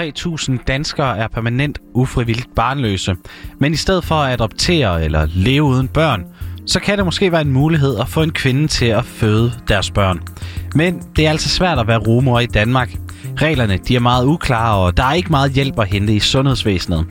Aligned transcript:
3.000 0.00 0.64
danskere 0.66 1.18
er 1.18 1.28
permanent 1.28 1.78
ufrivilligt 1.94 2.54
barnløse, 2.54 3.16
men 3.60 3.72
i 3.72 3.76
stedet 3.76 4.04
for 4.04 4.14
at 4.14 4.32
adoptere 4.32 5.04
eller 5.04 5.28
leve 5.34 5.62
uden 5.62 5.88
børn, 5.88 6.24
så 6.66 6.80
kan 6.80 6.98
det 6.98 7.04
måske 7.04 7.32
være 7.32 7.40
en 7.40 7.52
mulighed 7.52 7.98
at 8.00 8.08
få 8.08 8.22
en 8.22 8.32
kvinde 8.32 8.68
til 8.68 8.86
at 8.86 9.04
føde 9.04 9.52
deres 9.68 9.90
børn. 9.90 10.20
Men 10.74 11.02
det 11.16 11.26
er 11.26 11.30
altså 11.30 11.48
svært 11.48 11.78
at 11.78 11.86
være 11.86 11.98
rumor 11.98 12.40
i 12.40 12.46
Danmark. 12.46 12.96
Reglerne 13.36 13.78
de 13.88 13.96
er 13.96 14.00
meget 14.00 14.24
uklare, 14.24 14.76
og 14.76 14.96
der 14.96 15.02
er 15.02 15.12
ikke 15.12 15.30
meget 15.30 15.52
hjælp 15.52 15.78
at 15.78 15.88
hente 15.88 16.14
i 16.14 16.20
sundhedsvæsenet. 16.20 17.06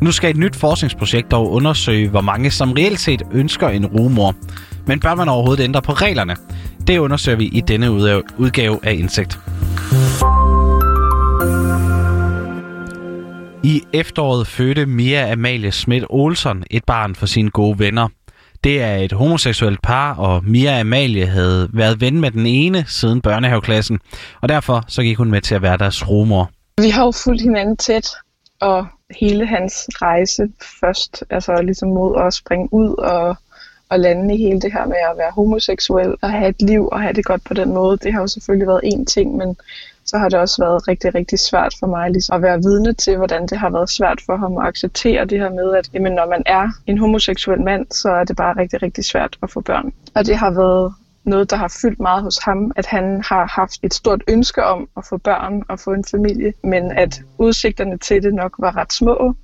Nu 0.00 0.12
skal 0.12 0.30
et 0.30 0.36
nyt 0.36 0.56
forskningsprojekt 0.56 1.30
dog 1.30 1.52
undersøge, 1.52 2.08
hvor 2.08 2.20
mange 2.20 2.50
som 2.50 2.72
reelt 2.72 3.00
set 3.00 3.22
ønsker 3.32 3.68
en 3.68 3.86
rumor. 3.86 4.34
Men 4.86 5.00
bør 5.00 5.14
man 5.14 5.28
overhovedet 5.28 5.64
ændre 5.64 5.82
på 5.82 5.92
reglerne? 5.92 6.36
Det 6.86 6.98
undersøger 6.98 7.38
vi 7.38 7.44
i 7.44 7.60
denne 7.60 7.92
udgave 8.38 8.78
af 8.82 8.94
Indsigt. 8.94 9.38
I 13.62 13.82
efteråret 13.92 14.46
fødte 14.46 14.86
Mia 14.86 15.32
Amalie 15.32 15.72
Schmidt 15.72 16.04
Olsen 16.10 16.64
et 16.70 16.84
barn 16.84 17.14
for 17.14 17.26
sine 17.26 17.50
gode 17.50 17.78
venner. 17.78 18.08
Det 18.64 18.82
er 18.82 18.96
et 18.96 19.12
homoseksuelt 19.12 19.82
par, 19.82 20.14
og 20.14 20.44
Mia 20.44 20.80
Amalie 20.80 21.26
havde 21.26 21.68
været 21.72 22.00
ven 22.00 22.20
med 22.20 22.30
den 22.30 22.46
ene 22.46 22.84
siden 22.86 23.20
børnehaveklassen, 23.20 23.98
og 24.40 24.48
derfor 24.48 24.84
så 24.88 25.02
gik 25.02 25.16
hun 25.16 25.30
med 25.30 25.40
til 25.40 25.54
at 25.54 25.62
være 25.62 25.76
deres 25.76 26.08
rumor. 26.08 26.50
Vi 26.80 26.88
har 26.88 27.04
jo 27.04 27.12
fulgt 27.24 27.42
hinanden 27.42 27.76
tæt, 27.76 28.08
og 28.60 28.86
hele 29.20 29.46
hans 29.46 29.74
rejse 30.02 30.48
først, 30.80 31.24
altså 31.30 31.62
ligesom 31.62 31.88
mod 31.88 32.22
at 32.26 32.34
springe 32.34 32.68
ud 32.72 32.94
og, 32.98 33.36
og 33.90 33.98
lande 34.00 34.34
i 34.34 34.38
hele 34.38 34.60
det 34.60 34.72
her 34.72 34.86
med 34.86 34.96
at 35.10 35.18
være 35.18 35.30
homoseksuel 35.30 36.14
og 36.22 36.30
have 36.30 36.48
et 36.48 36.62
liv 36.62 36.88
og 36.92 37.00
have 37.00 37.12
det 37.12 37.24
godt 37.24 37.44
på 37.44 37.54
den 37.54 37.74
måde, 37.74 37.96
det 37.96 38.12
har 38.12 38.20
jo 38.20 38.26
selvfølgelig 38.26 38.68
været 38.68 38.80
en 38.84 39.06
ting, 39.06 39.36
men 39.36 39.56
så 40.04 40.18
har 40.18 40.28
det 40.28 40.38
også 40.38 40.62
været 40.62 40.88
rigtig, 40.88 41.14
rigtig 41.14 41.38
svært 41.38 41.74
for 41.80 41.86
mig 41.86 42.10
ligesom, 42.10 42.36
at 42.36 42.42
være 42.42 42.58
vidne 42.58 42.92
til, 42.92 43.16
hvordan 43.16 43.46
det 43.46 43.58
har 43.58 43.70
været 43.70 43.90
svært 43.90 44.20
for 44.26 44.36
ham 44.36 44.58
at 44.58 44.66
acceptere 44.66 45.24
det 45.24 45.38
her 45.38 45.50
med, 45.50 45.74
at 45.74 45.90
jamen, 45.94 46.12
når 46.12 46.26
man 46.26 46.42
er 46.46 46.68
en 46.86 46.98
homoseksuel 46.98 47.60
mand, 47.60 47.86
så 47.90 48.08
er 48.10 48.24
det 48.24 48.36
bare 48.36 48.56
rigtig, 48.56 48.82
rigtig 48.82 49.04
svært 49.04 49.38
at 49.42 49.50
få 49.50 49.60
børn. 49.60 49.92
Og 50.14 50.26
det 50.26 50.36
har 50.36 50.50
været 50.50 50.94
noget, 51.24 51.50
der 51.50 51.56
har 51.56 51.78
fyldt 51.82 52.00
meget 52.00 52.22
hos 52.22 52.38
ham, 52.38 52.72
at 52.76 52.86
han 52.86 53.22
har 53.24 53.46
haft 53.46 53.78
et 53.82 53.94
stort 53.94 54.22
ønske 54.28 54.64
om 54.64 54.88
at 54.96 55.04
få 55.08 55.16
børn 55.16 55.62
og 55.68 55.80
få 55.80 55.90
en 55.92 56.04
familie, 56.10 56.52
men 56.64 56.92
at 56.92 57.20
udsigterne 57.38 57.98
til 57.98 58.22
det 58.22 58.34
nok 58.34 58.54
var 58.58 58.76
ret 58.76 58.92
små. 58.92 59.34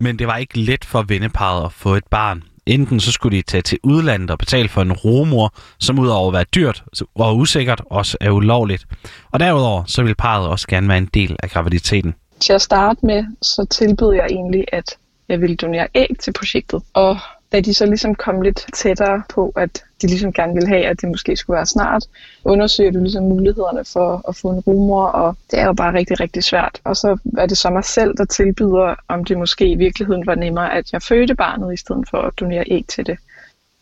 Men 0.00 0.18
det 0.18 0.26
var 0.26 0.36
ikke 0.36 0.58
let 0.58 0.84
for 0.84 1.02
venneparet 1.02 1.64
at 1.64 1.72
få 1.72 1.94
et 1.94 2.06
barn. 2.10 2.42
Enten 2.66 3.00
så 3.00 3.12
skulle 3.12 3.36
de 3.36 3.42
tage 3.42 3.62
til 3.62 3.78
udlandet 3.82 4.30
og 4.30 4.38
betale 4.38 4.68
for 4.68 4.82
en 4.82 4.92
romor, 4.92 5.54
som 5.78 5.98
udover 5.98 6.28
at 6.28 6.32
være 6.32 6.44
dyrt 6.54 6.84
og 7.14 7.36
usikkert, 7.36 7.82
også 7.90 8.16
er 8.20 8.30
ulovligt. 8.30 8.86
Og 9.30 9.40
derudover 9.40 9.84
så 9.86 10.02
vil 10.02 10.14
parret 10.14 10.48
også 10.48 10.68
gerne 10.68 10.88
være 10.88 10.98
en 10.98 11.10
del 11.14 11.36
af 11.42 11.50
graviditeten. 11.50 12.14
Til 12.40 12.52
at 12.52 12.62
starte 12.62 13.06
med, 13.06 13.24
så 13.42 13.66
tilbød 13.70 14.14
jeg 14.14 14.26
egentlig, 14.30 14.64
at 14.72 14.96
jeg 15.28 15.40
ville 15.40 15.56
donere 15.56 15.88
æg 15.94 16.08
til 16.20 16.32
projektet. 16.32 16.82
Og 16.94 17.18
da 17.52 17.60
de 17.60 17.74
så 17.74 17.86
ligesom 17.86 18.14
kom 18.14 18.42
lidt 18.42 18.66
tættere 18.74 19.22
på, 19.28 19.52
at 19.56 19.84
de 20.02 20.06
ligesom 20.06 20.32
gerne 20.32 20.54
ville 20.54 20.68
have, 20.68 20.86
at 20.86 21.00
det 21.00 21.08
måske 21.08 21.36
skulle 21.36 21.56
være 21.56 21.66
snart, 21.66 22.04
undersøger 22.44 22.90
du 22.92 22.98
ligesom 22.98 23.24
mulighederne 23.24 23.84
for 23.84 24.24
at 24.28 24.36
få 24.36 24.50
en 24.50 24.60
rumor, 24.60 25.04
og 25.04 25.36
det 25.50 25.58
er 25.58 25.66
jo 25.66 25.72
bare 25.72 25.94
rigtig, 25.94 26.20
rigtig 26.20 26.44
svært. 26.44 26.80
Og 26.84 26.96
så 26.96 27.18
er 27.38 27.46
det 27.46 27.58
så 27.58 27.70
mig 27.70 27.84
selv, 27.84 28.16
der 28.16 28.24
tilbyder, 28.24 28.94
om 29.08 29.24
det 29.24 29.38
måske 29.38 29.68
i 29.68 29.74
virkeligheden 29.74 30.26
var 30.26 30.34
nemmere, 30.34 30.74
at 30.74 30.92
jeg 30.92 31.02
fødte 31.02 31.34
barnet, 31.34 31.74
i 31.74 31.76
stedet 31.76 32.08
for 32.10 32.18
at 32.18 32.32
donere 32.40 32.64
æg 32.70 32.84
til 32.88 33.06
det. 33.06 33.18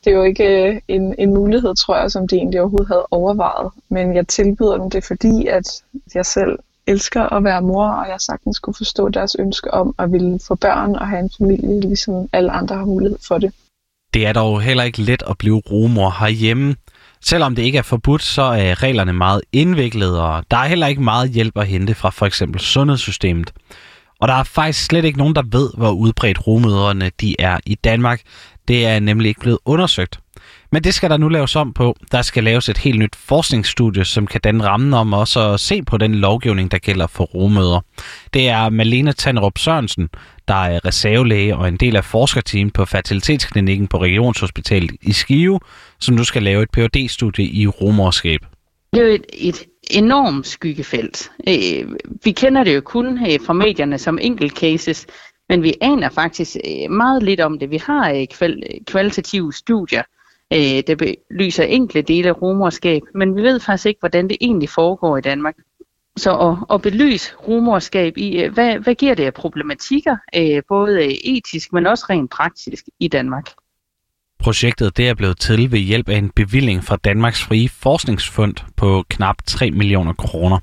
Det 0.04 0.12
er 0.12 0.16
jo 0.16 0.22
ikke 0.22 0.68
øh, 0.68 0.80
en, 0.88 1.14
en 1.18 1.34
mulighed, 1.34 1.74
tror 1.74 1.96
jeg, 1.96 2.10
som 2.10 2.28
de 2.28 2.36
egentlig 2.36 2.60
overhovedet 2.60 2.88
havde 2.88 3.06
overvejet. 3.10 3.70
Men 3.88 4.14
jeg 4.14 4.28
tilbyder 4.28 4.78
dem 4.78 4.90
det, 4.90 5.04
fordi 5.04 5.46
at 5.46 5.82
jeg 6.14 6.26
selv 6.26 6.58
elsker 6.88 7.32
at 7.32 7.44
være 7.44 7.62
mor, 7.62 7.88
og 7.88 8.08
jeg 8.08 8.20
sagtens 8.20 8.56
skulle 8.56 8.76
forstå 8.76 9.08
deres 9.08 9.36
ønske 9.38 9.74
om 9.74 9.94
at 9.98 10.12
ville 10.12 10.38
få 10.48 10.54
børn 10.54 10.94
og 10.94 11.08
have 11.08 11.20
en 11.20 11.30
familie, 11.38 11.80
ligesom 11.80 12.28
alle 12.32 12.50
andre 12.50 12.76
har 12.76 12.84
mulighed 12.84 13.18
for 13.28 13.38
det. 13.38 13.52
Det 14.14 14.26
er 14.26 14.32
dog 14.32 14.60
heller 14.60 14.84
ikke 14.84 15.02
let 15.02 15.22
at 15.30 15.38
blive 15.38 15.62
rumor 15.70 16.16
herhjemme. 16.20 16.76
Selvom 17.20 17.54
det 17.54 17.62
ikke 17.62 17.78
er 17.78 17.82
forbudt, 17.82 18.22
så 18.22 18.42
er 18.42 18.82
reglerne 18.82 19.12
meget 19.12 19.40
indviklede, 19.52 20.22
og 20.22 20.44
der 20.50 20.56
er 20.56 20.66
heller 20.66 20.86
ikke 20.86 21.02
meget 21.02 21.30
hjælp 21.30 21.58
at 21.58 21.66
hente 21.66 21.94
fra 21.94 22.10
for 22.10 22.26
eksempel 22.26 22.60
sundhedssystemet. 22.60 23.52
Og 24.20 24.28
der 24.28 24.34
er 24.34 24.42
faktisk 24.42 24.84
slet 24.84 25.04
ikke 25.04 25.18
nogen, 25.18 25.34
der 25.34 25.42
ved, 25.42 25.70
hvor 25.76 25.90
udbredt 25.90 26.46
rummødrene 26.46 27.10
de 27.20 27.36
er 27.38 27.58
i 27.66 27.74
Danmark. 27.74 28.20
Det 28.68 28.86
er 28.86 29.00
nemlig 29.00 29.28
ikke 29.28 29.40
blevet 29.40 29.58
undersøgt. 29.64 30.20
Men 30.72 30.84
det 30.84 30.94
skal 30.94 31.10
der 31.10 31.16
nu 31.16 31.28
laves 31.28 31.56
om 31.56 31.72
på. 31.72 31.96
Der 32.12 32.22
skal 32.22 32.44
laves 32.44 32.68
et 32.68 32.78
helt 32.78 32.98
nyt 32.98 33.16
forskningsstudie, 33.16 34.04
som 34.04 34.26
kan 34.26 34.40
danne 34.40 34.64
rammen 34.64 34.94
om 34.94 35.12
også 35.12 35.40
at 35.40 35.60
se 35.60 35.82
på 35.82 35.98
den 35.98 36.14
lovgivning, 36.14 36.70
der 36.70 36.78
gælder 36.78 37.06
for 37.06 37.24
rummøder. 37.24 37.80
Det 38.34 38.48
er 38.48 38.68
Malene 38.68 39.12
Tanrup 39.12 39.58
Sørensen, 39.58 40.08
der 40.48 40.54
er 40.54 40.84
reservelæge 40.84 41.56
og 41.56 41.68
en 41.68 41.76
del 41.76 41.96
af 41.96 42.04
forskerteam 42.04 42.70
på 42.70 42.84
Fertilitetsklinikken 42.84 43.86
på 43.86 44.02
Regionshospitalet 44.02 44.90
i 45.02 45.12
Skive, 45.12 45.60
som 46.00 46.14
nu 46.14 46.24
skal 46.24 46.42
lave 46.42 46.62
et 46.62 46.70
phd 46.70 47.08
studie 47.08 47.44
i 47.44 47.66
rumorskab. 47.66 48.40
Det 48.92 49.02
er 49.02 49.06
jo 49.06 49.14
et, 49.14 49.26
et 49.32 49.64
enormt 49.90 50.46
skyggefelt. 50.46 51.30
Øh, 51.48 51.92
vi 52.24 52.32
kender 52.32 52.64
det 52.64 52.74
jo 52.74 52.80
kun 52.80 53.06
øh, 53.06 53.38
fra 53.46 53.52
medierne 53.52 53.98
som 53.98 54.18
enkelt 54.22 54.58
cases, 54.58 55.06
men 55.48 55.62
vi 55.62 55.74
aner 55.80 56.08
faktisk 56.08 56.56
øh, 56.56 56.90
meget 56.90 57.22
lidt 57.22 57.40
om 57.40 57.58
det. 57.58 57.70
Vi 57.70 57.76
har 57.76 58.10
øh, 58.10 58.26
kvalitative 58.86 59.52
studier, 59.52 60.02
øh, 60.52 60.82
der 60.86 61.14
belyser 61.30 61.64
enkle 61.64 62.02
dele 62.02 62.28
af 62.28 62.42
rumorskab, 62.42 63.02
men 63.14 63.36
vi 63.36 63.42
ved 63.42 63.60
faktisk 63.60 63.86
ikke, 63.86 64.00
hvordan 64.00 64.28
det 64.28 64.36
egentlig 64.40 64.68
foregår 64.68 65.16
i 65.16 65.20
Danmark. 65.20 65.54
Så 66.16 66.38
at, 66.38 66.74
at 66.74 66.82
belyse 66.82 67.34
rumorskab 67.48 68.16
i, 68.16 68.42
øh, 68.42 68.52
hvad, 68.52 68.78
hvad 68.78 68.94
giver 68.94 69.14
det 69.14 69.24
af 69.24 69.34
problematikker, 69.34 70.16
øh, 70.36 70.62
både 70.68 71.04
øh, 71.04 71.10
etisk, 71.10 71.72
men 71.72 71.86
også 71.86 72.06
rent 72.10 72.30
praktisk 72.30 72.84
i 73.00 73.08
Danmark? 73.08 73.46
Projektet 74.38 74.96
det 74.96 75.08
er 75.08 75.14
blevet 75.14 75.38
til 75.40 75.72
ved 75.72 75.78
hjælp 75.78 76.08
af 76.08 76.16
en 76.16 76.30
bevilling 76.30 76.84
fra 76.84 76.96
Danmarks 76.96 77.42
Frie 77.42 77.68
Forskningsfond 77.68 78.54
på 78.76 79.04
knap 79.10 79.36
3 79.46 79.70
millioner 79.70 80.12
kroner. 80.12 80.58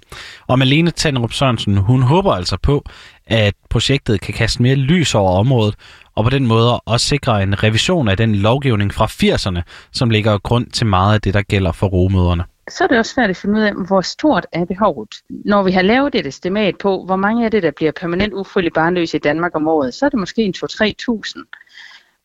Og 0.47 0.59
Malene 0.59 0.91
Tanderup 0.91 1.33
Sørensen, 1.33 1.77
hun 1.77 2.01
håber 2.01 2.31
altså 2.31 2.57
på, 2.63 2.83
at 3.27 3.55
projektet 3.69 4.21
kan 4.21 4.33
kaste 4.33 4.61
mere 4.61 4.75
lys 4.75 5.15
over 5.15 5.31
området, 5.31 5.75
og 6.15 6.23
på 6.23 6.29
den 6.29 6.47
måde 6.47 6.79
også 6.79 7.05
sikre 7.05 7.43
en 7.43 7.63
revision 7.63 8.07
af 8.07 8.17
den 8.17 8.35
lovgivning 8.35 8.93
fra 8.93 9.05
80'erne, 9.05 9.61
som 9.91 10.09
ligger 10.09 10.37
grund 10.37 10.67
til 10.67 10.87
meget 10.87 11.13
af 11.13 11.21
det, 11.21 11.33
der 11.33 11.41
gælder 11.41 11.71
for 11.71 11.87
rogemøderne. 11.87 12.43
Så 12.69 12.83
er 12.83 12.87
det 12.87 12.97
også 12.97 13.13
svært 13.13 13.29
at 13.29 13.37
finde 13.37 13.59
ud 13.59 13.63
af, 13.63 13.73
hvor 13.87 14.01
stort 14.01 14.47
er 14.51 14.65
behovet. 14.65 15.09
Når 15.29 15.63
vi 15.63 15.71
har 15.71 15.81
lavet 15.81 16.15
et 16.15 16.27
estimat 16.27 16.77
på, 16.77 17.05
hvor 17.05 17.15
mange 17.15 17.45
af 17.45 17.51
det, 17.51 17.63
der 17.63 17.71
bliver 17.71 17.91
permanent 17.91 18.33
ufrivilligt 18.33 18.75
barnløse 18.75 19.17
i 19.17 19.19
Danmark 19.19 19.55
om 19.55 19.67
året, 19.67 19.93
så 19.93 20.05
er 20.05 20.09
det 20.09 20.19
måske 20.19 20.41
en 20.41 20.53
2-3.000. 20.57 21.43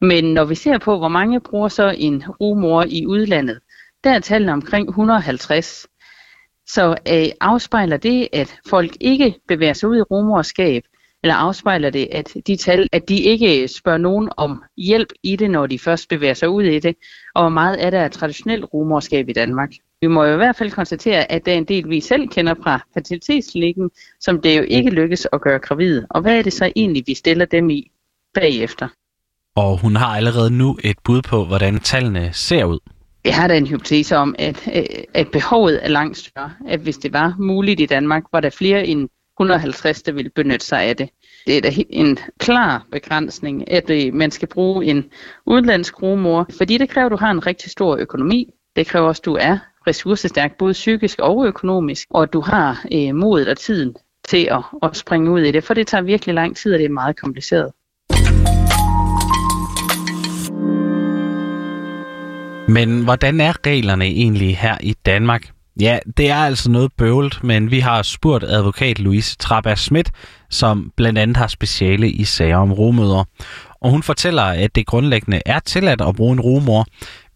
Men 0.00 0.24
når 0.24 0.44
vi 0.44 0.54
ser 0.54 0.78
på, 0.78 0.98
hvor 0.98 1.08
mange 1.08 1.40
bruger 1.40 1.68
så 1.68 1.94
en 1.98 2.24
rumor 2.40 2.84
i 2.88 3.06
udlandet, 3.06 3.60
der 4.04 4.10
er 4.10 4.18
tallene 4.18 4.52
omkring 4.52 4.88
150. 4.88 5.86
Så 6.66 6.96
øh, 7.12 7.26
afspejler 7.40 7.96
det, 7.96 8.28
at 8.32 8.54
folk 8.68 8.96
ikke 9.00 9.34
bevæger 9.48 9.72
sig 9.72 9.88
ud 9.88 9.96
i 9.96 10.02
rumorskab, 10.02 10.84
eller 11.22 11.34
afspejler 11.34 11.90
det, 11.90 12.08
at 12.12 12.36
de 12.46 12.56
tal, 12.56 12.88
at 12.92 13.08
de 13.08 13.20
ikke 13.20 13.68
spørger 13.68 13.98
nogen 13.98 14.28
om 14.36 14.62
hjælp 14.76 15.08
i 15.22 15.36
det, 15.36 15.50
når 15.50 15.66
de 15.66 15.78
først 15.78 16.08
bevæger 16.08 16.34
sig 16.34 16.48
ud 16.48 16.62
i 16.62 16.78
det, 16.78 16.96
og 17.34 17.42
hvor 17.42 17.48
meget 17.48 17.84
er 17.84 17.90
der 17.90 18.04
af 18.04 18.10
traditionelt 18.10 18.64
rumorskab 18.74 19.28
i 19.28 19.32
Danmark? 19.32 19.70
Vi 20.00 20.06
må 20.06 20.24
jo 20.24 20.32
i 20.32 20.36
hvert 20.36 20.56
fald 20.56 20.70
konstatere, 20.70 21.32
at 21.32 21.46
der 21.46 21.52
er 21.52 21.56
en 21.56 21.64
del, 21.64 21.88
vi 21.88 22.00
selv 22.00 22.28
kender 22.28 22.54
fra 22.62 22.80
fertilitetsklinikken, 22.94 23.90
som 24.20 24.40
det 24.40 24.58
jo 24.58 24.62
ikke 24.62 24.90
lykkes 24.90 25.26
at 25.32 25.40
gøre 25.40 25.58
gravid. 25.58 26.02
Og 26.10 26.22
hvad 26.22 26.38
er 26.38 26.42
det 26.42 26.52
så 26.52 26.72
egentlig, 26.76 27.04
vi 27.06 27.14
stiller 27.14 27.44
dem 27.44 27.70
i 27.70 27.90
bagefter? 28.34 28.88
Og 29.56 29.78
hun 29.80 29.96
har 29.96 30.06
allerede 30.06 30.50
nu 30.50 30.78
et 30.84 30.96
bud 31.04 31.22
på, 31.22 31.44
hvordan 31.44 31.78
tallene 31.78 32.30
ser 32.32 32.64
ud. 32.64 32.78
Jeg 33.24 33.34
har 33.34 33.48
da 33.48 33.56
en 33.56 33.66
hypotese 33.66 34.16
om, 34.16 34.34
at, 34.38 34.68
at 35.14 35.28
behovet 35.28 35.84
er 35.84 35.88
langt 35.88 36.16
større. 36.16 36.52
At 36.68 36.80
hvis 36.80 36.98
det 36.98 37.12
var 37.12 37.34
muligt 37.38 37.80
i 37.80 37.86
Danmark, 37.86 38.22
var 38.32 38.40
der 38.40 38.50
flere 38.50 38.86
end 38.86 39.08
150, 39.40 40.02
der 40.02 40.12
vil 40.12 40.30
benytte 40.30 40.66
sig 40.66 40.82
af 40.82 40.96
det. 40.96 41.10
Det 41.46 41.56
er 41.56 41.60
da 41.60 41.72
en 41.90 42.18
klar 42.38 42.86
begrænsning, 42.92 43.72
at 43.72 43.90
øh, 43.90 44.14
man 44.14 44.30
skal 44.30 44.48
bruge 44.48 44.86
en 44.86 45.04
udenlandsk 45.46 46.02
rumor, 46.02 46.46
fordi 46.58 46.78
det 46.78 46.88
kræver, 46.88 47.06
at 47.06 47.12
du 47.12 47.16
har 47.16 47.30
en 47.30 47.46
rigtig 47.46 47.70
stor 47.70 47.96
økonomi. 47.96 48.50
Det 48.76 48.86
kræver 48.86 49.08
også, 49.08 49.20
at 49.20 49.24
du 49.24 49.34
er 49.40 49.58
ressourcestærk, 49.86 50.58
både 50.58 50.72
psykisk 50.72 51.18
og 51.18 51.46
økonomisk, 51.46 52.08
og 52.10 52.22
at 52.22 52.32
du 52.32 52.40
har 52.40 52.84
øh, 52.92 53.14
modet 53.14 53.48
og 53.48 53.58
tiden 53.58 53.96
til 54.28 54.48
at, 54.50 54.62
at 54.82 54.96
springe 54.96 55.30
ud 55.30 55.40
i 55.40 55.50
det, 55.50 55.64
for 55.64 55.74
det 55.74 55.86
tager 55.86 56.02
virkelig 56.02 56.34
lang 56.34 56.56
tid, 56.56 56.72
og 56.72 56.78
det 56.78 56.84
er 56.84 56.90
meget 56.90 57.20
kompliceret. 57.20 57.72
Men 62.68 63.04
hvordan 63.04 63.40
er 63.40 63.66
reglerne 63.66 64.04
egentlig 64.04 64.58
her 64.58 64.78
i 64.80 64.94
Danmark? 65.06 65.59
Ja, 65.80 65.98
det 66.16 66.30
er 66.30 66.36
altså 66.36 66.70
noget 66.70 66.92
bøvlet, 66.98 67.40
men 67.42 67.70
vi 67.70 67.80
har 67.80 68.02
spurgt 68.02 68.44
advokat 68.44 68.98
Louise 68.98 69.36
Trabas 69.36 69.80
Schmidt, 69.80 70.10
som 70.50 70.92
blandt 70.96 71.18
andet 71.18 71.36
har 71.36 71.46
speciale 71.46 72.10
i 72.10 72.24
sager 72.24 72.56
om 72.56 72.72
romøder 72.72 73.24
og 73.80 73.90
hun 73.90 74.02
fortæller, 74.02 74.42
at 74.42 74.74
det 74.74 74.86
grundlæggende 74.86 75.40
er 75.46 75.58
tilladt 75.58 76.00
at 76.00 76.16
bruge 76.16 76.32
en 76.32 76.40
rumor, 76.40 76.86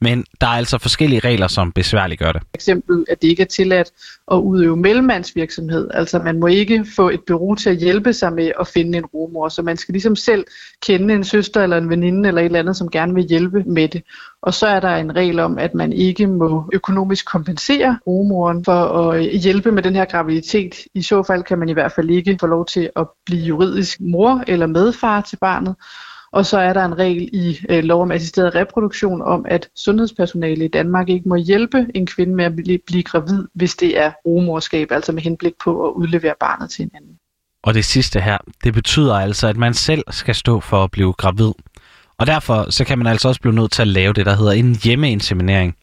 men 0.00 0.24
der 0.40 0.46
er 0.46 0.50
altså 0.50 0.78
forskellige 0.78 1.20
regler, 1.20 1.48
som 1.48 1.72
besværligt 1.72 2.20
gør 2.20 2.32
det. 2.32 2.42
For 2.42 2.54
eksempel, 2.54 3.04
at 3.08 3.22
det 3.22 3.28
ikke 3.28 3.42
er 3.42 3.46
tilladt 3.46 3.90
at 4.32 4.36
udøve 4.36 4.76
mellemmandsvirksomhed. 4.76 5.90
Altså 5.94 6.18
man 6.18 6.40
må 6.40 6.46
ikke 6.46 6.86
få 6.96 7.08
et 7.08 7.20
bureau 7.26 7.54
til 7.54 7.70
at 7.70 7.76
hjælpe 7.76 8.12
sig 8.12 8.32
med 8.32 8.52
at 8.60 8.68
finde 8.68 8.98
en 8.98 9.04
rumor, 9.04 9.48
så 9.48 9.62
man 9.62 9.76
skal 9.76 9.92
ligesom 9.92 10.16
selv 10.16 10.44
kende 10.82 11.14
en 11.14 11.24
søster 11.24 11.62
eller 11.62 11.76
en 11.76 11.90
veninde 11.90 12.28
eller 12.28 12.40
et 12.40 12.44
eller 12.44 12.58
andet, 12.58 12.76
som 12.76 12.90
gerne 12.90 13.14
vil 13.14 13.24
hjælpe 13.24 13.62
med 13.66 13.88
det. 13.88 14.02
Og 14.42 14.54
så 14.54 14.66
er 14.66 14.80
der 14.80 14.96
en 14.96 15.16
regel 15.16 15.40
om, 15.40 15.58
at 15.58 15.74
man 15.74 15.92
ikke 15.92 16.26
må 16.26 16.70
økonomisk 16.72 17.26
kompensere 17.26 17.98
rumoren 18.06 18.64
for 18.64 18.72
at 18.72 19.16
øh, 19.18 19.32
hjælpe 19.32 19.72
med 19.72 19.82
den 19.82 19.94
her 19.94 20.04
graviditet. 20.04 20.74
I 20.94 21.02
så 21.02 21.22
fald 21.22 21.42
kan 21.42 21.58
man 21.58 21.68
i 21.68 21.72
hvert 21.72 21.92
fald 21.92 22.10
ikke 22.10 22.36
få 22.40 22.46
lov 22.46 22.66
til 22.66 22.90
at 22.96 23.06
blive 23.26 23.42
juridisk 23.42 24.00
mor 24.00 24.44
eller 24.46 24.66
medfar 24.66 25.20
til 25.20 25.36
barnet. 25.36 25.74
Og 26.34 26.46
så 26.46 26.58
er 26.58 26.72
der 26.72 26.84
en 26.84 26.98
regel 26.98 27.28
i 27.32 27.58
øh, 27.68 27.84
lov 27.84 28.02
om 28.02 28.12
assisteret 28.12 28.54
reproduktion 28.54 29.22
om, 29.22 29.44
at 29.48 29.68
sundhedspersonale 29.76 30.64
i 30.64 30.68
Danmark 30.68 31.08
ikke 31.08 31.28
må 31.28 31.36
hjælpe 31.36 31.86
en 31.94 32.06
kvinde 32.06 32.34
med 32.34 32.44
at 32.44 32.56
blive, 32.56 32.78
blive 32.86 33.02
gravid, 33.02 33.44
hvis 33.54 33.74
det 33.74 33.98
er 34.00 34.12
rumorskab, 34.26 34.92
altså 34.92 35.12
med 35.12 35.22
henblik 35.22 35.52
på 35.64 35.88
at 35.88 35.92
udlevere 35.92 36.34
barnet 36.40 36.70
til 36.70 36.82
en 36.82 36.90
anden. 36.94 37.18
Og 37.62 37.74
det 37.74 37.84
sidste 37.84 38.20
her, 38.20 38.38
det 38.64 38.74
betyder 38.74 39.14
altså, 39.14 39.48
at 39.48 39.56
man 39.56 39.74
selv 39.74 40.04
skal 40.10 40.34
stå 40.34 40.60
for 40.60 40.84
at 40.84 40.90
blive 40.90 41.12
gravid. 41.12 41.52
Og 42.18 42.26
derfor 42.26 42.70
så 42.70 42.84
kan 42.84 42.98
man 42.98 43.06
altså 43.06 43.28
også 43.28 43.40
blive 43.40 43.54
nødt 43.54 43.72
til 43.72 43.82
at 43.82 43.88
lave 43.88 44.12
det, 44.12 44.26
der 44.26 44.36
hedder 44.36 44.52
en 44.52 44.76
hjemmeinseminering. 44.84 45.74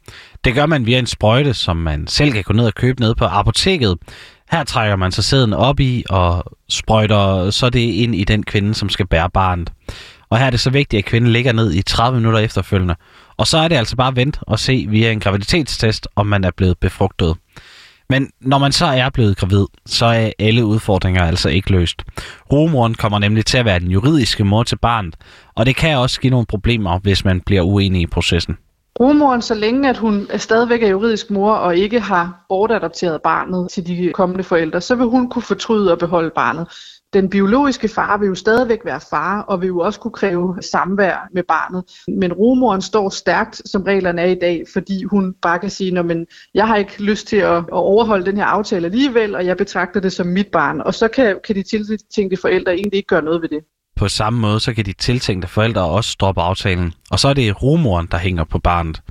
Det 0.43 0.55
gør 0.55 0.65
man 0.65 0.85
via 0.85 0.99
en 0.99 1.07
sprøjte, 1.07 1.53
som 1.53 1.77
man 1.77 2.07
selv 2.07 2.31
kan 2.31 2.43
gå 2.43 2.53
ned 2.53 2.65
og 2.65 2.75
købe 2.75 3.01
ned 3.01 3.15
på 3.15 3.25
apoteket. 3.25 3.97
Her 4.51 4.63
trækker 4.63 4.95
man 4.95 5.11
så 5.11 5.21
sæden 5.21 5.53
op 5.53 5.79
i 5.79 6.03
og 6.09 6.43
sprøjter 6.69 7.49
så 7.49 7.69
det 7.69 7.79
ind 7.79 8.15
i 8.15 8.23
den 8.23 8.43
kvinde, 8.43 8.73
som 8.73 8.89
skal 8.89 9.07
bære 9.07 9.29
barnet. 9.29 9.71
Og 10.31 10.37
her 10.37 10.45
er 10.45 10.49
det 10.49 10.59
så 10.59 10.69
vigtigt, 10.69 10.97
at 10.97 11.05
kvinden 11.05 11.31
ligger 11.31 11.51
ned 11.51 11.73
i 11.73 11.81
30 11.81 12.19
minutter 12.19 12.39
efterfølgende. 12.39 12.95
Og 13.37 13.47
så 13.47 13.57
er 13.57 13.67
det 13.67 13.75
altså 13.75 13.95
bare 13.95 14.07
at 14.07 14.15
vente 14.15 14.39
og 14.41 14.59
se 14.59 14.85
via 14.89 15.11
en 15.11 15.19
graviditetstest, 15.19 16.07
om 16.15 16.27
man 16.27 16.43
er 16.43 16.51
blevet 16.51 16.77
befrugtet. 16.77 17.35
Men 18.09 18.29
når 18.41 18.57
man 18.57 18.71
så 18.71 18.85
er 18.85 19.09
blevet 19.09 19.37
gravid, 19.37 19.65
så 19.85 20.05
er 20.05 20.31
alle 20.39 20.65
udfordringer 20.65 21.23
altså 21.23 21.49
ikke 21.49 21.71
løst. 21.71 22.03
Rumoren 22.51 22.95
kommer 22.95 23.19
nemlig 23.19 23.45
til 23.45 23.57
at 23.57 23.65
være 23.65 23.79
den 23.79 23.91
juridiske 23.91 24.43
mor 24.43 24.63
til 24.63 24.75
barnet, 24.75 25.15
og 25.55 25.65
det 25.65 25.75
kan 25.75 25.97
også 25.97 26.21
give 26.21 26.31
nogle 26.31 26.45
problemer, 26.45 26.99
hvis 26.99 27.25
man 27.25 27.41
bliver 27.41 27.61
uenig 27.61 28.01
i 28.01 28.07
processen. 28.07 28.57
Rumoren, 29.01 29.41
så 29.41 29.53
længe 29.53 29.89
at 29.89 29.97
hun 29.97 30.27
stadigvæk 30.37 30.83
er 30.83 30.87
juridisk 30.87 31.31
mor 31.31 31.53
og 31.53 31.77
ikke 31.77 31.99
har 31.99 32.45
bortadopteret 32.49 33.21
barnet 33.21 33.71
til 33.71 33.87
de 33.87 34.11
kommende 34.13 34.43
forældre, 34.43 34.81
så 34.81 34.95
vil 34.95 35.05
hun 35.05 35.29
kunne 35.29 35.43
fortryde 35.43 35.91
og 35.91 35.99
beholde 35.99 36.31
barnet 36.35 36.67
den 37.13 37.29
biologiske 37.29 37.87
far 37.87 38.17
vil 38.17 38.27
jo 38.27 38.35
stadigvæk 38.35 38.85
være 38.85 38.99
far, 39.09 39.41
og 39.41 39.61
vil 39.61 39.67
jo 39.67 39.79
også 39.79 39.99
kunne 39.99 40.11
kræve 40.11 40.57
samvær 40.61 41.29
med 41.33 41.43
barnet. 41.43 41.83
Men 42.07 42.33
rumoren 42.33 42.81
står 42.81 43.09
stærkt, 43.09 43.61
som 43.65 43.83
reglerne 43.83 44.21
er 44.21 44.25
i 44.25 44.35
dag, 44.35 44.63
fordi 44.73 45.03
hun 45.03 45.33
bare 45.41 45.59
kan 45.59 45.69
sige, 45.69 45.99
at 45.99 46.27
jeg 46.53 46.67
har 46.67 46.75
ikke 46.75 47.03
lyst 47.03 47.27
til 47.27 47.37
at, 47.37 47.57
at 47.57 47.65
overholde 47.69 48.25
den 48.25 48.37
her 48.37 48.45
aftale 48.45 48.85
alligevel, 48.85 49.35
og 49.35 49.45
jeg 49.45 49.57
betragter 49.57 49.99
det 49.99 50.13
som 50.13 50.27
mit 50.27 50.47
barn. 50.51 50.81
Og 50.81 50.93
så 50.93 51.07
kan, 51.07 51.39
kan 51.43 51.55
de 51.55 51.63
tiltænkte 51.63 52.37
forældre 52.41 52.73
egentlig 52.73 52.97
ikke 52.97 53.07
gøre 53.07 53.21
noget 53.21 53.41
ved 53.41 53.49
det. 53.49 53.63
På 53.95 54.07
samme 54.07 54.39
måde, 54.39 54.59
så 54.59 54.73
kan 54.73 54.85
de 54.85 54.93
tiltænkte 54.93 55.47
forældre 55.47 55.81
også 55.81 56.15
droppe 56.19 56.41
aftalen. 56.41 56.93
Og 57.11 57.19
så 57.19 57.27
er 57.27 57.33
det 57.33 57.63
rumoren, 57.63 58.07
der 58.11 58.17
hænger 58.17 58.43
på 58.43 58.59
barnet. 58.59 59.01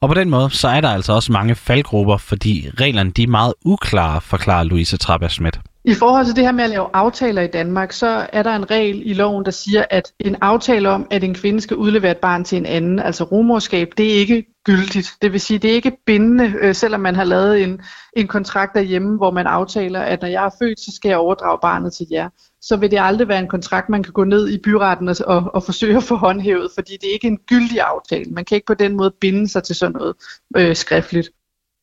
Og 0.00 0.08
på 0.08 0.14
den 0.14 0.30
måde, 0.30 0.50
så 0.50 0.68
er 0.68 0.80
der 0.80 0.88
altså 0.88 1.12
også 1.12 1.32
mange 1.32 1.54
faldgrupper, 1.54 2.16
fordi 2.16 2.70
reglerne 2.80 3.10
de 3.10 3.22
er 3.22 3.26
meget 3.26 3.54
uklare, 3.64 4.20
forklarer 4.20 4.64
Louise 4.64 4.96
Traber 4.96 5.28
Schmidt. 5.28 5.60
I 5.84 5.94
forhold 5.94 6.26
til 6.26 6.36
det 6.36 6.44
her 6.44 6.52
med 6.52 6.64
at 6.64 6.70
lave 6.70 6.86
aftaler 6.92 7.42
i 7.42 7.46
Danmark, 7.46 7.92
så 7.92 8.26
er 8.32 8.42
der 8.42 8.56
en 8.56 8.70
regel 8.70 9.02
i 9.04 9.14
loven, 9.14 9.44
der 9.44 9.50
siger, 9.50 9.84
at 9.90 10.12
en 10.20 10.36
aftale 10.40 10.90
om, 10.90 11.06
at 11.10 11.24
en 11.24 11.34
kvinde 11.34 11.60
skal 11.60 11.76
udlevere 11.76 12.10
et 12.10 12.18
barn 12.18 12.44
til 12.44 12.58
en 12.58 12.66
anden, 12.66 12.98
altså 12.98 13.24
rumorskab, 13.24 13.88
det 13.96 14.14
er 14.14 14.18
ikke 14.18 14.44
gyldigt. 14.64 15.14
Det 15.22 15.32
vil 15.32 15.40
sige, 15.40 15.58
det 15.58 15.70
er 15.70 15.74
ikke 15.74 15.96
bindende, 16.06 16.54
øh, 16.60 16.74
selvom 16.74 17.00
man 17.00 17.16
har 17.16 17.24
lavet 17.24 17.62
en, 17.62 17.80
en 18.16 18.26
kontrakt 18.26 18.74
derhjemme, 18.74 19.16
hvor 19.16 19.30
man 19.30 19.46
aftaler, 19.46 20.00
at 20.00 20.22
når 20.22 20.28
jeg 20.28 20.44
er 20.44 20.50
født, 20.62 20.80
så 20.80 20.92
skal 20.94 21.08
jeg 21.08 21.18
overdrage 21.18 21.58
barnet 21.62 21.92
til 21.92 22.06
jer. 22.10 22.28
Så 22.60 22.76
vil 22.76 22.90
det 22.90 22.98
aldrig 23.00 23.28
være 23.28 23.38
en 23.38 23.48
kontrakt, 23.48 23.88
man 23.88 24.02
kan 24.02 24.12
gå 24.12 24.24
ned 24.24 24.48
i 24.48 24.58
byretten 24.64 25.08
og, 25.08 25.16
og, 25.26 25.54
og 25.54 25.62
forsøge 25.62 25.96
at 25.96 26.02
få 26.02 26.16
håndhævet, 26.16 26.70
fordi 26.74 26.92
det 27.00 27.08
er 27.08 27.12
ikke 27.12 27.26
en 27.26 27.38
gyldig 27.46 27.80
aftale. 27.80 28.24
Man 28.30 28.44
kan 28.44 28.54
ikke 28.54 28.66
på 28.66 28.74
den 28.74 28.96
måde 28.96 29.10
binde 29.20 29.48
sig 29.48 29.62
til 29.62 29.76
sådan 29.76 29.92
noget 29.92 30.14
øh, 30.56 30.76
skriftligt. 30.76 31.28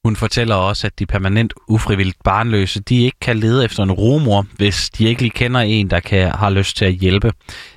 Hun 0.05 0.15
fortæller 0.15 0.55
også, 0.55 0.87
at 0.87 0.99
de 0.99 1.05
permanent 1.05 1.53
ufrivilligt 1.67 2.17
barnløse, 2.23 2.79
de 2.79 3.03
ikke 3.03 3.19
kan 3.21 3.37
lede 3.37 3.65
efter 3.65 3.83
en 3.83 3.91
rumor, 3.91 4.45
hvis 4.55 4.89
de 4.89 5.07
ikke 5.07 5.21
lige 5.21 5.31
kender 5.31 5.59
en, 5.59 5.89
der 5.89 5.99
kan, 5.99 6.31
har 6.31 6.49
lyst 6.49 6.77
til 6.77 6.85
at 6.85 6.93
hjælpe. 6.93 7.31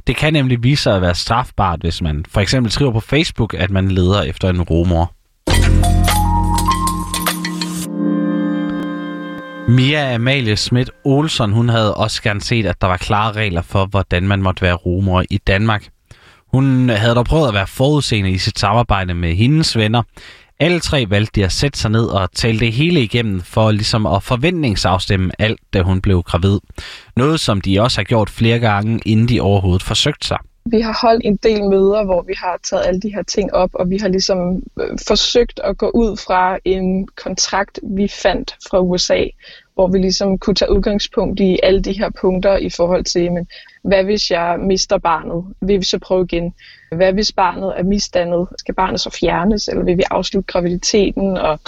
Det 0.06 0.16
kan 0.16 0.32
nemlig 0.32 0.62
vise 0.62 0.82
sig 0.82 0.96
at 0.96 1.02
være 1.02 1.14
strafbart, 1.14 1.80
hvis 1.80 2.02
man 2.02 2.24
for 2.28 2.40
eksempel 2.40 2.72
skriver 2.72 2.92
på 2.92 3.00
Facebook, 3.00 3.54
at 3.54 3.70
man 3.70 3.88
leder 3.90 4.22
efter 4.22 4.48
en 4.48 4.62
rumor. 4.62 5.12
Mia 9.68 10.14
Amalie 10.14 10.56
Schmidt 10.56 10.90
Olsen, 11.04 11.52
hun 11.52 11.68
havde 11.68 11.94
også 11.94 12.22
gerne 12.22 12.40
set, 12.40 12.66
at 12.66 12.80
der 12.80 12.86
var 12.86 12.96
klare 12.96 13.32
regler 13.32 13.62
for, 13.62 13.86
hvordan 13.86 14.28
man 14.28 14.42
måtte 14.42 14.62
være 14.62 14.74
rumor 14.74 15.24
i 15.30 15.38
Danmark. 15.38 15.88
Hun 16.52 16.88
havde 16.88 17.14
dog 17.14 17.24
prøvet 17.24 17.48
at 17.48 17.54
være 17.54 17.66
forudseende 17.66 18.30
i 18.30 18.38
sit 18.38 18.58
samarbejde 18.58 19.14
med 19.14 19.34
hendes 19.34 19.76
venner, 19.76 20.02
alle 20.60 20.80
tre 20.80 21.06
valgte 21.08 21.40
de 21.40 21.44
at 21.44 21.52
sætte 21.52 21.78
sig 21.78 21.90
ned 21.90 22.06
og 22.06 22.32
tale 22.32 22.58
det 22.60 22.72
hele 22.72 23.02
igennem 23.02 23.42
for 23.42 23.70
ligesom 23.70 24.06
at 24.06 24.22
forventningsafstemme 24.22 25.30
alt, 25.38 25.60
da 25.72 25.82
hun 25.82 26.00
blev 26.00 26.22
gravid. 26.22 26.58
Noget, 27.16 27.40
som 27.40 27.60
de 27.60 27.80
også 27.80 27.98
har 27.98 28.04
gjort 28.04 28.30
flere 28.30 28.58
gange, 28.58 29.00
inden 29.06 29.28
de 29.28 29.40
overhovedet 29.40 29.82
forsøgte 29.82 30.26
sig. 30.26 30.38
Vi 30.70 30.80
har 30.80 30.98
holdt 31.02 31.22
en 31.24 31.36
del 31.36 31.64
møder, 31.64 32.04
hvor 32.04 32.22
vi 32.22 32.34
har 32.36 32.58
taget 32.62 32.86
alle 32.86 33.00
de 33.00 33.14
her 33.14 33.22
ting 33.22 33.54
op, 33.54 33.70
og 33.72 33.90
vi 33.90 33.98
har 33.98 34.08
ligesom 34.08 34.62
øh, 34.80 34.98
forsøgt 35.08 35.60
at 35.64 35.78
gå 35.78 35.90
ud 35.94 36.16
fra 36.16 36.58
en 36.64 37.06
kontrakt, 37.06 37.80
vi 37.82 38.08
fandt 38.08 38.56
fra 38.70 38.80
USA, 38.80 39.24
hvor 39.74 39.86
vi 39.86 39.98
ligesom 39.98 40.38
kunne 40.38 40.54
tage 40.54 40.72
udgangspunkt 40.72 41.40
i 41.40 41.58
alle 41.62 41.80
de 41.80 41.92
her 41.92 42.10
punkter 42.20 42.56
i 42.56 42.70
forhold 42.70 43.04
til, 43.04 43.32
men 43.32 43.48
hvad 43.82 44.04
hvis 44.04 44.30
jeg 44.30 44.58
mister 44.60 44.98
barnet? 44.98 45.44
Vil 45.60 45.78
vi 45.78 45.84
så 45.84 45.98
prøve 45.98 46.24
igen? 46.24 46.54
Hvad 46.92 47.12
hvis 47.12 47.32
barnet 47.32 47.72
er 47.76 47.82
misdannet? 47.82 48.48
Skal 48.58 48.74
barnet 48.74 49.00
så 49.00 49.10
fjernes, 49.20 49.68
eller 49.68 49.84
vil 49.84 49.98
vi 49.98 50.02
afslutte 50.10 50.52
graviditeten? 50.52 51.36
Og 51.36 51.60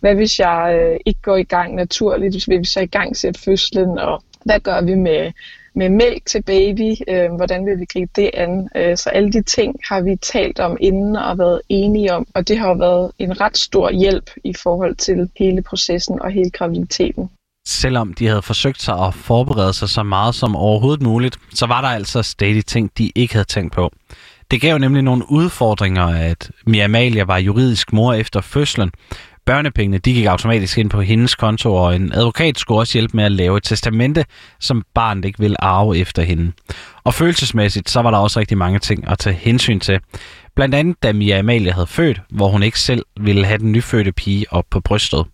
hvad 0.00 0.14
hvis 0.14 0.38
jeg 0.38 0.78
øh, 0.80 1.00
ikke 1.06 1.20
går 1.22 1.36
i 1.36 1.42
gang 1.42 1.74
naturligt? 1.74 2.48
Vil 2.48 2.58
vi 2.58 2.64
så 2.64 2.80
i 2.80 2.86
gang 2.86 3.16
sætte 3.16 3.40
fødslen? 3.40 3.98
Og 3.98 4.22
hvad 4.44 4.60
gør 4.60 4.80
vi 4.80 4.94
med, 4.94 5.32
med 5.76 5.88
mælk 5.88 6.26
til 6.26 6.42
baby? 6.42 6.94
Øh, 7.08 7.32
hvordan 7.36 7.66
vil 7.66 7.80
vi 7.80 7.84
gribe 7.84 8.10
det 8.16 8.30
an? 8.34 8.68
Øh, 8.76 8.96
så 8.96 9.10
alle 9.10 9.32
de 9.32 9.42
ting 9.42 9.76
har 9.88 10.00
vi 10.00 10.16
talt 10.16 10.60
om 10.60 10.76
inden 10.80 11.16
og 11.16 11.38
været 11.38 11.60
enige 11.68 12.14
om, 12.14 12.26
og 12.34 12.48
det 12.48 12.58
har 12.58 12.68
jo 12.68 12.74
været 12.74 13.12
en 13.18 13.40
ret 13.40 13.58
stor 13.58 13.90
hjælp 13.90 14.30
i 14.44 14.54
forhold 14.54 14.94
til 14.94 15.30
hele 15.36 15.62
processen 15.62 16.22
og 16.22 16.30
hele 16.30 16.50
graviditeten 16.50 17.30
selvom 17.66 18.14
de 18.14 18.26
havde 18.26 18.42
forsøgt 18.42 18.82
sig 18.82 19.06
at 19.06 19.14
forberede 19.14 19.72
sig 19.72 19.88
så 19.88 20.02
meget 20.02 20.34
som 20.34 20.56
overhovedet 20.56 21.02
muligt, 21.02 21.38
så 21.54 21.66
var 21.66 21.80
der 21.80 21.88
altså 21.88 22.22
stadig 22.22 22.66
ting, 22.66 22.90
de 22.98 23.12
ikke 23.14 23.34
havde 23.34 23.48
tænkt 23.48 23.72
på. 23.72 23.92
Det 24.50 24.60
gav 24.60 24.78
nemlig 24.78 25.02
nogle 25.02 25.30
udfordringer, 25.30 26.06
at 26.06 26.50
Mia 26.66 26.84
Amalia 26.84 27.24
var 27.24 27.38
juridisk 27.38 27.92
mor 27.92 28.12
efter 28.12 28.40
fødslen. 28.40 28.90
Børnepengene 29.46 29.98
de 29.98 30.14
gik 30.14 30.26
automatisk 30.26 30.78
ind 30.78 30.90
på 30.90 31.00
hendes 31.00 31.34
konto, 31.34 31.74
og 31.74 31.96
en 31.96 32.12
advokat 32.12 32.58
skulle 32.58 32.80
også 32.80 32.92
hjælpe 32.92 33.16
med 33.16 33.24
at 33.24 33.32
lave 33.32 33.56
et 33.56 33.62
testamente, 33.62 34.24
som 34.60 34.82
barnet 34.94 35.24
ikke 35.24 35.38
ville 35.38 35.64
arve 35.64 35.98
efter 35.98 36.22
hende. 36.22 36.52
Og 37.04 37.14
følelsesmæssigt, 37.14 37.90
så 37.90 38.02
var 38.02 38.10
der 38.10 38.18
også 38.18 38.40
rigtig 38.40 38.58
mange 38.58 38.78
ting 38.78 39.08
at 39.08 39.18
tage 39.18 39.36
hensyn 39.36 39.80
til. 39.80 40.00
Blandt 40.56 40.74
andet 40.74 41.02
da 41.02 41.12
Mia 41.12 41.38
Amalia 41.38 41.72
havde 41.72 41.86
født, 41.86 42.20
hvor 42.30 42.48
hun 42.48 42.62
ikke 42.62 42.80
selv 42.80 43.02
ville 43.20 43.46
have 43.46 43.58
den 43.58 43.72
nyfødte 43.72 44.12
pige 44.12 44.46
op 44.50 44.64
på 44.70 44.80
brystet. 44.80 45.24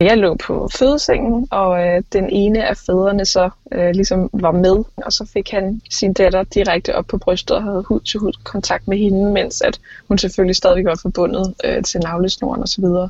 Jeg 0.00 0.18
lå 0.18 0.34
på 0.34 0.68
fødesengen, 0.78 1.48
og 1.50 1.86
øh, 1.86 2.02
den 2.12 2.30
ene 2.30 2.68
af 2.68 2.76
fædrene 2.76 3.24
så 3.24 3.50
øh, 3.72 3.90
ligesom 3.90 4.30
var 4.32 4.50
med, 4.50 4.84
og 4.96 5.12
så 5.12 5.26
fik 5.32 5.50
han 5.50 5.80
sin 5.90 6.12
datter 6.12 6.42
direkte 6.42 6.94
op 6.94 7.06
på 7.06 7.18
brystet 7.18 7.56
og 7.56 7.62
havde 7.62 7.84
hud 7.88 8.00
til 8.00 8.20
hud 8.20 8.32
kontakt 8.44 8.88
med 8.88 8.98
hende, 8.98 9.32
mens 9.32 9.60
at 9.62 9.80
hun 10.08 10.18
selvfølgelig 10.18 10.56
stadig 10.56 10.84
var 10.84 10.98
forbundet 11.02 11.54
øh, 11.64 11.82
til 11.82 12.00
navlesnoren 12.00 12.62
osv. 12.62 12.82
Så, 12.82 13.08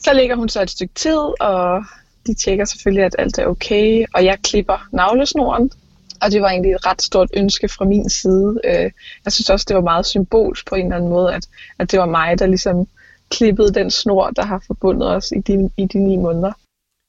så 0.00 0.14
ligger 0.14 0.36
hun 0.36 0.48
så 0.48 0.62
et 0.62 0.70
stykke 0.70 0.94
tid, 0.94 1.40
og 1.40 1.84
de 2.26 2.34
tjekker 2.34 2.64
selvfølgelig, 2.64 3.04
at 3.04 3.16
alt 3.18 3.38
er 3.38 3.46
okay, 3.46 4.04
og 4.14 4.24
jeg 4.24 4.38
klipper 4.42 4.88
navlesnoren, 4.92 5.70
og 6.22 6.30
det 6.30 6.42
var 6.42 6.48
egentlig 6.48 6.72
et 6.72 6.86
ret 6.86 7.02
stort 7.02 7.30
ønske 7.36 7.68
fra 7.68 7.84
min 7.84 8.10
side. 8.10 8.60
Øh, 8.64 8.90
jeg 9.24 9.32
synes 9.32 9.50
også, 9.50 9.64
det 9.68 9.76
var 9.76 9.82
meget 9.82 10.06
symbolsk 10.06 10.68
på 10.68 10.74
en 10.74 10.86
eller 10.86 10.96
anden 10.96 11.10
måde, 11.10 11.34
at, 11.34 11.48
at 11.78 11.90
det 11.90 11.98
var 11.98 12.06
mig, 12.06 12.38
der 12.38 12.46
ligesom 12.46 12.86
klippet 13.30 13.74
den 13.74 13.90
snor, 13.90 14.30
der 14.30 14.44
har 14.44 14.62
forbundet 14.66 15.08
os 15.08 15.32
i 15.36 15.40
de, 15.40 15.70
i 15.76 15.86
de 15.86 15.98
ni 15.98 16.16
måneder. 16.16 16.52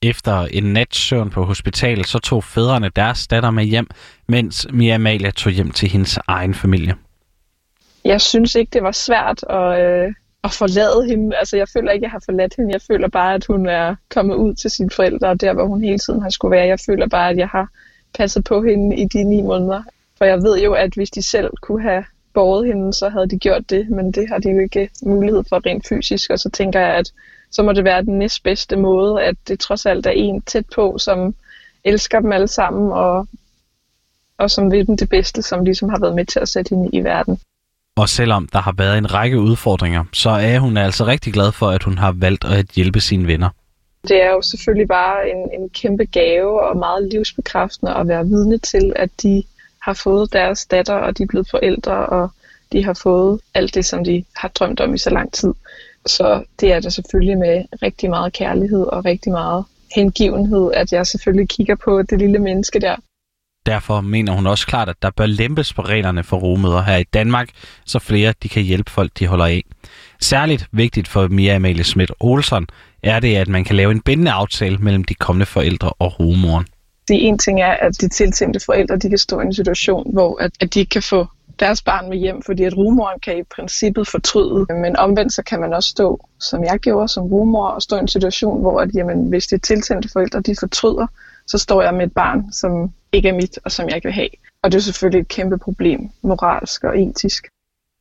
Efter 0.02 0.40
en 0.40 0.72
nat 0.72 0.94
søvn 0.94 1.30
på 1.30 1.44
hospitalet, 1.44 2.06
så 2.06 2.18
tog 2.18 2.44
fædrene 2.44 2.90
deres 2.96 3.26
datter 3.26 3.50
med 3.50 3.64
hjem, 3.64 3.86
mens 4.28 4.66
Mia 4.72 4.94
Amalia 4.94 5.30
tog 5.30 5.52
hjem 5.52 5.70
til 5.70 5.88
hendes 5.88 6.18
egen 6.28 6.54
familie. 6.54 6.94
Jeg 8.04 8.20
synes 8.20 8.54
ikke, 8.54 8.70
det 8.70 8.82
var 8.82 8.92
svært 8.92 9.44
at, 9.50 9.80
øh, 9.84 10.14
at 10.44 10.52
forlade 10.52 11.06
hende. 11.08 11.36
Altså, 11.36 11.56
jeg 11.56 11.68
føler 11.68 11.92
ikke, 11.92 12.04
jeg 12.04 12.10
har 12.10 12.22
forladt 12.24 12.54
hende. 12.56 12.72
Jeg 12.72 12.82
føler 12.82 13.08
bare, 13.08 13.34
at 13.34 13.46
hun 13.46 13.66
er 13.66 13.94
kommet 14.10 14.34
ud 14.34 14.54
til 14.54 14.70
sine 14.70 14.90
forældre, 14.90 15.34
der 15.34 15.52
hvor 15.52 15.66
hun 15.66 15.82
hele 15.82 15.98
tiden 15.98 16.22
har 16.22 16.30
skulle 16.30 16.56
være. 16.56 16.66
Jeg 16.66 16.80
føler 16.86 17.08
bare, 17.08 17.30
at 17.30 17.36
jeg 17.36 17.48
har 17.48 17.68
passet 18.14 18.44
på 18.44 18.62
hende 18.62 18.96
i 18.96 19.04
de 19.04 19.24
ni 19.24 19.42
måneder. 19.42 19.82
For 20.18 20.24
jeg 20.24 20.42
ved 20.42 20.62
jo, 20.62 20.72
at 20.72 20.94
hvis 20.94 21.10
de 21.10 21.22
selv 21.22 21.50
kunne 21.62 21.82
have 21.82 22.04
båret 22.34 22.66
hende, 22.66 22.92
så 22.92 23.08
havde 23.08 23.28
de 23.28 23.38
gjort 23.38 23.70
det, 23.70 23.90
men 23.90 24.12
det 24.12 24.28
har 24.28 24.38
de 24.38 24.50
jo 24.50 24.58
ikke 24.58 24.90
mulighed 25.02 25.44
for 25.48 25.66
rent 25.66 25.88
fysisk, 25.88 26.30
og 26.30 26.38
så 26.38 26.50
tænker 26.50 26.80
jeg, 26.80 26.94
at 26.94 27.12
så 27.50 27.62
må 27.62 27.72
det 27.72 27.84
være 27.84 28.02
den 28.02 28.18
næstbedste 28.18 28.76
måde, 28.76 29.22
at 29.22 29.36
det 29.48 29.60
trods 29.60 29.86
alt 29.86 30.06
er 30.06 30.10
en 30.10 30.42
tæt 30.42 30.64
på, 30.74 30.98
som 30.98 31.34
elsker 31.84 32.20
dem 32.20 32.32
alle 32.32 32.48
sammen, 32.48 32.92
og, 32.92 33.26
og 34.38 34.50
som 34.50 34.72
vil 34.72 34.86
dem 34.86 34.96
det 34.96 35.08
bedste, 35.08 35.42
som 35.42 35.64
ligesom 35.64 35.88
har 35.88 35.98
været 36.00 36.14
med 36.14 36.24
til 36.24 36.40
at 36.40 36.48
sætte 36.48 36.70
hende 36.70 36.90
i 36.92 37.04
verden. 37.04 37.40
Og 37.96 38.08
selvom 38.08 38.48
der 38.52 38.58
har 38.58 38.74
været 38.78 38.98
en 38.98 39.14
række 39.14 39.40
udfordringer, 39.40 40.04
så 40.12 40.30
er 40.30 40.58
hun 40.58 40.76
altså 40.76 41.06
rigtig 41.06 41.32
glad 41.32 41.52
for, 41.52 41.66
at 41.66 41.82
hun 41.82 41.98
har 41.98 42.12
valgt 42.12 42.44
at 42.44 42.66
hjælpe 42.66 43.00
sine 43.00 43.26
venner. 43.26 43.48
Det 44.08 44.22
er 44.22 44.30
jo 44.30 44.42
selvfølgelig 44.42 44.88
bare 44.88 45.30
en, 45.30 45.60
en 45.60 45.68
kæmpe 45.68 46.04
gave 46.04 46.62
og 46.68 46.76
meget 46.76 47.08
livsbekræftende 47.12 47.94
at 47.94 48.08
være 48.08 48.26
vidne 48.26 48.58
til, 48.58 48.92
at 48.96 49.10
de 49.22 49.42
har 49.82 49.92
fået 49.92 50.32
deres 50.32 50.66
datter, 50.66 50.94
og 50.94 51.18
de 51.18 51.22
er 51.22 51.26
blevet 51.26 51.48
forældre, 51.50 52.06
og 52.06 52.30
de 52.72 52.84
har 52.84 52.94
fået 53.02 53.40
alt 53.54 53.74
det, 53.74 53.84
som 53.84 54.04
de 54.04 54.24
har 54.36 54.48
drømt 54.48 54.80
om 54.80 54.94
i 54.94 54.98
så 54.98 55.10
lang 55.10 55.32
tid. 55.32 55.52
Så 56.06 56.44
det 56.60 56.72
er 56.72 56.80
der 56.80 56.88
selvfølgelig 56.88 57.38
med 57.38 57.64
rigtig 57.82 58.10
meget 58.10 58.32
kærlighed 58.32 58.82
og 58.86 59.04
rigtig 59.04 59.32
meget 59.32 59.64
hengivenhed, 59.96 60.72
at 60.74 60.92
jeg 60.92 61.06
selvfølgelig 61.06 61.48
kigger 61.48 61.76
på 61.84 62.02
det 62.02 62.18
lille 62.18 62.38
menneske 62.38 62.80
der. 62.80 62.96
Derfor 63.66 64.00
mener 64.00 64.32
hun 64.32 64.46
også 64.46 64.66
klart, 64.66 64.88
at 64.88 65.02
der 65.02 65.10
bør 65.10 65.26
lempes 65.26 65.72
på 65.72 65.82
reglerne 65.82 66.22
for 66.22 66.36
rummøder 66.36 66.82
her 66.82 66.96
i 66.96 67.04
Danmark, 67.04 67.48
så 67.86 67.98
flere 67.98 68.34
de 68.42 68.48
kan 68.48 68.62
hjælpe 68.62 68.90
folk, 68.90 69.10
de 69.18 69.26
holder 69.26 69.46
af. 69.46 69.64
Særligt 70.20 70.66
vigtigt 70.72 71.08
for 71.08 71.28
Mia 71.28 71.54
Amalie 71.54 71.84
Schmidt 71.84 72.12
Olsen 72.20 72.66
er 73.02 73.20
det, 73.20 73.36
at 73.36 73.48
man 73.48 73.64
kan 73.64 73.76
lave 73.76 73.90
en 73.90 74.00
bindende 74.00 74.30
aftale 74.30 74.78
mellem 74.78 75.04
de 75.04 75.14
kommende 75.14 75.46
forældre 75.46 75.90
og 75.98 76.20
rumoren. 76.20 76.66
Det 77.12 77.28
en 77.28 77.38
ting 77.38 77.60
er, 77.60 77.72
at 77.72 78.00
de 78.00 78.08
tiltænkte 78.08 78.60
forældre 78.66 78.96
de 78.96 79.08
kan 79.08 79.18
stå 79.18 79.40
i 79.40 79.44
en 79.44 79.54
situation, 79.54 80.12
hvor 80.12 80.42
at, 80.42 80.50
at 80.60 80.74
de 80.74 80.80
ikke 80.80 80.90
kan 80.90 81.02
få 81.02 81.26
deres 81.60 81.82
barn 81.82 82.08
med 82.08 82.18
hjem, 82.18 82.42
fordi 82.42 82.62
at 82.64 82.76
rumoren 82.76 83.20
kan 83.20 83.38
i 83.38 83.42
princippet 83.56 84.08
fortryde. 84.08 84.66
Men 84.70 84.96
omvendt 84.96 85.32
så 85.32 85.42
kan 85.42 85.60
man 85.60 85.72
også 85.72 85.88
stå, 85.90 86.26
som 86.40 86.64
jeg 86.64 86.78
gjorde 86.78 87.08
som 87.08 87.22
rumor, 87.22 87.66
og 87.66 87.82
stå 87.82 87.96
i 87.96 87.98
en 87.98 88.08
situation, 88.08 88.60
hvor 88.60 88.80
at, 88.80 88.90
jamen, 88.94 89.28
hvis 89.28 89.46
de 89.46 89.58
tiltænkte 89.58 90.08
forældre 90.12 90.40
de 90.40 90.54
fortryder, 90.60 91.06
så 91.46 91.58
står 91.58 91.82
jeg 91.82 91.94
med 91.94 92.06
et 92.06 92.12
barn, 92.12 92.52
som 92.52 92.90
ikke 93.12 93.28
er 93.28 93.34
mit, 93.34 93.58
og 93.64 93.72
som 93.72 93.88
jeg 93.88 93.96
ikke 93.96 94.06
vil 94.06 94.14
have. 94.14 94.28
Og 94.62 94.72
det 94.72 94.78
er 94.78 94.82
selvfølgelig 94.82 95.20
et 95.20 95.28
kæmpe 95.28 95.58
problem, 95.58 96.00
moralsk 96.22 96.84
og 96.84 97.02
etisk. 97.02 97.48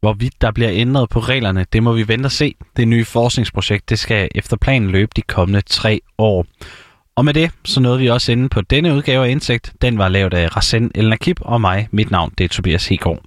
Hvorvidt 0.01 0.41
der 0.41 0.51
bliver 0.51 0.72
ændret 0.74 1.10
på 1.10 1.20
reglerne, 1.20 1.65
det 1.74 1.84
må 1.84 1.94
vi 1.94 2.08
vente 2.08 2.27
og 2.27 2.32
se. 2.32 2.56
Det 2.77 2.88
nye 2.88 3.06
forskningsprojekt 3.06 3.89
det 3.89 4.00
skal 4.00 4.30
efter 4.36 4.58
planen 4.58 4.89
løbe 4.89 5.12
de 5.15 5.22
kommende 5.22 5.62
tre 5.62 6.01
år. 6.18 6.46
Og 7.15 7.25
med 7.25 7.34
det, 7.34 7.51
så 7.65 7.80
nåede 7.80 8.00
vi 8.00 8.08
også 8.08 8.32
inde 8.32 8.50
på 8.50 8.62
denne 8.62 8.94
udgave 8.94 9.25
af 9.25 9.30
Indsigt. 9.30 9.74
Den 9.82 9.98
var 9.98 10.08
lavet 10.08 10.34
af 10.34 10.56
Rasen 10.58 10.91
El 10.96 11.10
Nakib 11.10 11.39
og 11.41 11.62
mig. 11.62 11.88
Mit 11.91 12.12
navn 12.12 12.34
det 12.38 12.44
er 12.44 12.48
Tobias 12.48 12.88
Hegård. 12.88 13.22